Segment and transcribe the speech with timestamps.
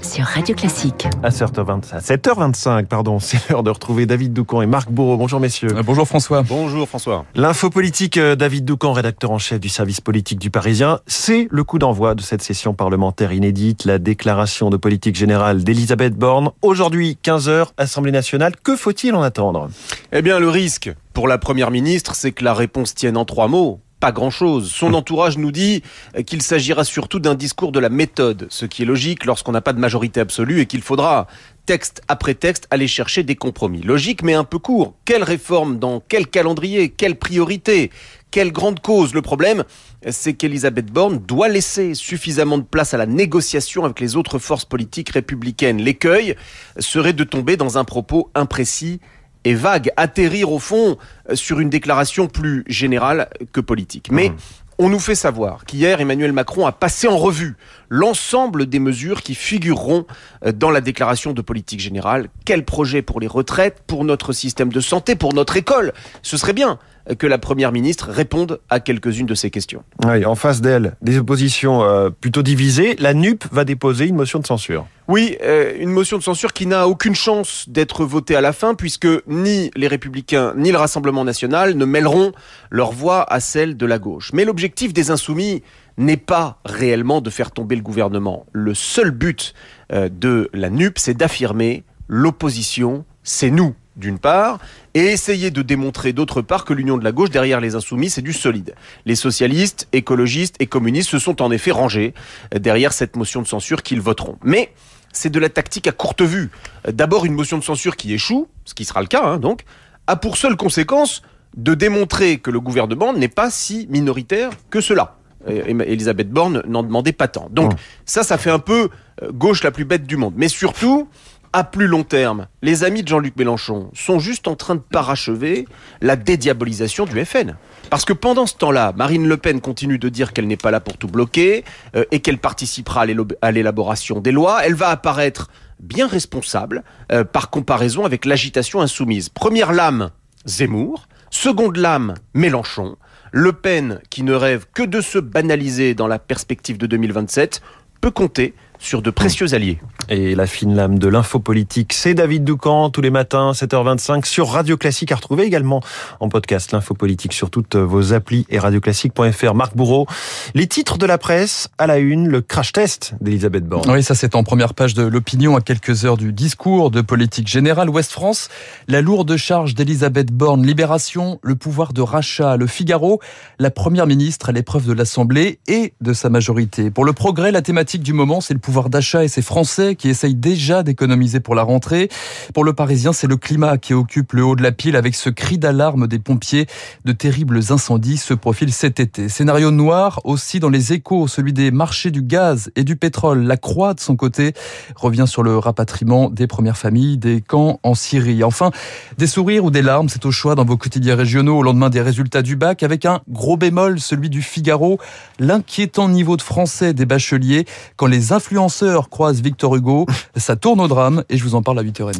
[0.00, 1.06] sur Radio Classique.
[1.22, 5.16] À 7h25, 7h25 pardon, c'est l'heure de retrouver David Doucan et Marc Bourreau.
[5.16, 5.70] Bonjour messieurs.
[5.76, 6.42] Euh, bonjour François.
[6.42, 7.24] Bonjour François.
[7.34, 11.00] L'info politique, euh, David Doucan, rédacteur en chef du service politique du Parisien.
[11.06, 16.14] C'est le coup d'envoi de cette session parlementaire inédite, la déclaration de politique générale d'Elisabeth
[16.14, 16.50] Borne.
[16.62, 18.54] Aujourd'hui, 15h, Assemblée nationale.
[18.62, 19.68] Que faut-il en attendre?
[20.12, 23.46] Eh bien, le risque pour la Première ministre, c'est que la réponse tienne en trois
[23.46, 24.68] mots pas grand-chose.
[24.72, 25.84] Son entourage nous dit
[26.26, 29.72] qu'il s'agira surtout d'un discours de la méthode, ce qui est logique lorsqu'on n'a pas
[29.72, 31.28] de majorité absolue et qu'il faudra,
[31.66, 33.80] texte après texte, aller chercher des compromis.
[33.80, 34.94] Logique mais un peu court.
[35.04, 36.88] Quelle réforme dans quel calendrier?
[36.88, 37.92] Quelle priorité?
[38.32, 39.14] Quelle grande cause?
[39.14, 39.62] Le problème,
[40.10, 44.64] c'est qu'Elisabeth Borne doit laisser suffisamment de place à la négociation avec les autres forces
[44.64, 45.80] politiques républicaines.
[45.80, 46.34] L'écueil
[46.80, 48.98] serait de tomber dans un propos imprécis
[49.44, 50.96] et vague, atterrir au fond
[51.30, 54.08] euh, sur une déclaration plus générale que politique.
[54.10, 54.36] Mais mmh.
[54.78, 57.56] on nous fait savoir qu'hier, Emmanuel Macron a passé en revue
[57.88, 60.06] l'ensemble des mesures qui figureront
[60.44, 62.28] euh, dans la déclaration de politique générale.
[62.44, 65.92] Quel projet pour les retraites, pour notre système de santé, pour notre école?
[66.22, 66.78] Ce serait bien
[67.18, 69.82] que la Première ministre réponde à quelques-unes de ces questions.
[70.04, 74.38] Oui, en face d'elle, des oppositions euh, plutôt divisées, la NUP va déposer une motion
[74.38, 74.86] de censure.
[75.08, 78.74] Oui, euh, une motion de censure qui n'a aucune chance d'être votée à la fin,
[78.74, 82.32] puisque ni les Républicains ni le Rassemblement national ne mêleront
[82.70, 84.30] leur voix à celle de la gauche.
[84.32, 85.62] Mais l'objectif des insoumis
[85.98, 88.46] n'est pas réellement de faire tomber le gouvernement.
[88.52, 89.54] Le seul but
[89.92, 94.58] euh, de la NUP, c'est d'affirmer l'opposition, c'est nous d'une part,
[94.94, 98.22] et essayer de démontrer d'autre part que l'union de la gauche derrière les insoumis, c'est
[98.22, 98.74] du solide.
[99.04, 102.14] Les socialistes, écologistes et communistes se sont en effet rangés
[102.54, 104.38] derrière cette motion de censure qu'ils voteront.
[104.42, 104.72] Mais
[105.12, 106.50] c'est de la tactique à courte vue.
[106.90, 109.64] D'abord une motion de censure qui échoue, ce qui sera le cas hein, donc,
[110.06, 111.22] a pour seule conséquence
[111.56, 115.16] de démontrer que le gouvernement n'est pas si minoritaire que cela.
[115.46, 117.48] Elisabeth Borne n'en demandait pas tant.
[117.50, 117.72] Donc
[118.04, 118.90] ça, ça fait un peu
[119.22, 120.34] euh, gauche la plus bête du monde.
[120.36, 121.08] Mais surtout,
[121.52, 125.66] à plus long terme, les amis de Jean-Luc Mélenchon sont juste en train de parachever
[126.00, 127.56] la dédiabolisation du FN.
[127.90, 130.80] Parce que pendant ce temps-là, Marine Le Pen continue de dire qu'elle n'est pas là
[130.80, 133.04] pour tout bloquer euh, et qu'elle participera
[133.42, 134.64] à l'élaboration des lois.
[134.64, 135.48] Elle va apparaître
[135.80, 139.28] bien responsable euh, par comparaison avec l'agitation insoumise.
[139.28, 140.10] Première lame,
[140.46, 141.06] Zemmour.
[141.30, 142.96] Seconde lame, Mélenchon.
[143.30, 147.62] Le Pen, qui ne rêve que de se banaliser dans la perspective de 2027,
[148.02, 149.78] peut compter sur de précieux alliés.
[150.08, 154.48] Et la fine lame de l'info politique, c'est David Doucan, tous les matins, 7h25, sur
[154.48, 155.80] Radio Classique, à retrouver également
[156.18, 159.54] en podcast l'info politique sur toutes vos applis et radioclassique.fr.
[159.54, 160.06] Marc Bourreau,
[160.54, 163.88] les titres de la presse, à la une, le crash test d'Elisabeth Borne.
[163.88, 167.46] Oui, ça c'est en première page de l'opinion à quelques heures du discours de politique
[167.46, 167.88] générale.
[167.88, 168.48] Ouest France,
[168.88, 173.20] la lourde charge d'Elisabeth Borne, Libération, le pouvoir de rachat, le Figaro,
[173.60, 176.90] la première ministre à l'épreuve de l'Assemblée et de sa majorité.
[176.90, 179.96] Pour le progrès, la thématique du moment, c'est le pouvoir pouvoir d'achat et ces Français
[179.96, 182.08] qui essayent déjà d'économiser pour la rentrée.
[182.54, 185.28] Pour le Parisien, c'est le climat qui occupe le haut de la pile avec ce
[185.28, 186.66] cri d'alarme des pompiers.
[187.04, 189.28] De terribles incendies se profilent cet été.
[189.28, 193.42] Scénario noir aussi dans les échos, celui des marchés du gaz et du pétrole.
[193.42, 194.54] La Croix, de son côté,
[194.96, 198.42] revient sur le rapatriement des premières familles des camps en Syrie.
[198.42, 198.70] Enfin,
[199.18, 202.00] des sourires ou des larmes, c'est au choix dans vos quotidiens régionaux au lendemain des
[202.00, 204.98] résultats du bac avec un gros bémol, celui du Figaro,
[205.38, 207.66] l'inquiétant niveau de français des bacheliers
[207.96, 210.06] quand les influences influenceur croise Victor Hugo,
[210.36, 212.14] ça tourne au drame et je vous en parle à 8h30.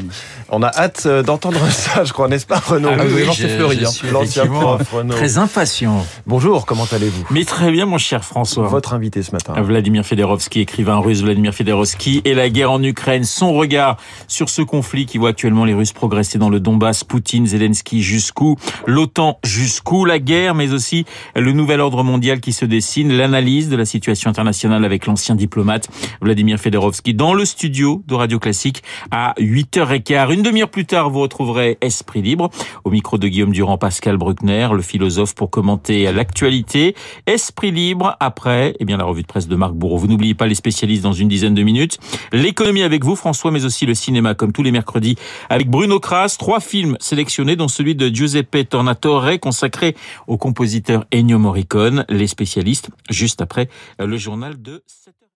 [0.51, 3.85] On a hâte euh, d'entendre ça, je crois, n'est-ce pas Renaud ah oui, oui, Fleury,
[3.85, 4.79] hein.
[5.11, 6.05] Très impatient.
[6.27, 7.27] Bonjour, comment allez-vous?
[7.31, 8.67] Mais très bien, mon cher François.
[8.67, 9.55] Votre invité ce matin.
[9.63, 13.25] Vladimir Federovski, écrivain russe Vladimir Federovski, et la guerre en Ukraine.
[13.25, 17.47] Son regard sur ce conflit qui voit actuellement les Russes progresser dans le Donbass, Poutine,
[17.47, 21.05] Zelensky jusqu'où, l'OTAN jusqu'où, la guerre, mais aussi
[21.37, 25.89] le nouvel ordre mondial qui se dessine, l'analyse de la situation internationale avec l'ancien diplomate
[26.33, 30.33] Vladimir Fedorovski dans le studio de Radio Classique à 8h15.
[30.33, 32.49] Une demi-heure plus tard, vous retrouverez Esprit Libre
[32.85, 36.97] au micro de Guillaume Durand, Pascal Bruckner, le philosophe pour commenter l'actualité.
[37.27, 39.99] Esprit Libre après, eh bien, la revue de presse de Marc Bourreau.
[39.99, 41.99] Vous n'oubliez pas les spécialistes dans une dizaine de minutes.
[42.33, 45.17] L'économie avec vous, François, mais aussi le cinéma comme tous les mercredis
[45.51, 46.37] avec Bruno Kras.
[46.39, 49.95] Trois films sélectionnés dont celui de Giuseppe Tornatore consacré
[50.27, 52.07] au compositeur Ennio Morricone.
[52.09, 53.69] Les spécialistes juste après
[53.99, 55.22] le journal de 7